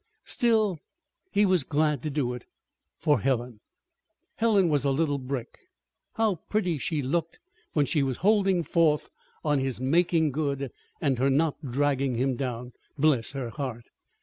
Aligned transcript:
Still 0.25 0.79
he 1.31 1.45
was 1.45 1.63
glad 1.63 2.01
to 2.01 2.09
do 2.09 2.33
it 2.33 2.43
for 2.97 3.19
Helen. 3.19 3.59
Helen 4.37 4.67
was 4.67 4.83
a 4.83 4.89
little 4.89 5.19
brick. 5.19 5.59
How 6.13 6.37
pretty 6.49 6.79
she 6.79 7.03
looked 7.03 7.37
when 7.73 7.85
she 7.85 8.01
was 8.01 8.17
holding 8.25 8.63
forth 8.63 9.09
on 9.43 9.59
his 9.59 9.79
"making 9.79 10.31
good," 10.31 10.71
and 11.01 11.19
her 11.19 11.29
not 11.29 11.63
"dragging" 11.63 12.15
him 12.15 12.35
"down"! 12.35 12.73
Bless 12.97 13.33
her 13.33 13.51
heart! 13.51 13.85